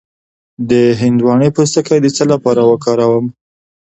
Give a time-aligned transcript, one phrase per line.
[0.69, 0.71] د
[1.01, 3.25] هندواڼې پوستکی د څه لپاره وکاروم؟